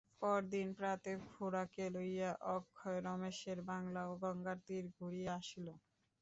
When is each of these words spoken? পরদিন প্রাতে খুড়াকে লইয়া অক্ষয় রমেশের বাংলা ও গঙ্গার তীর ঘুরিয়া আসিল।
পরদিন 0.21 0.67
প্রাতে 0.77 1.11
খুড়াকে 1.27 1.85
লইয়া 1.95 2.31
অক্ষয় 2.55 2.99
রমেশের 3.07 3.59
বাংলা 3.69 4.01
ও 4.05 4.23
গঙ্গার 4.23 4.57
তীর 4.67 4.85
ঘুরিয়া 4.95 5.31
আসিল। 5.39 5.67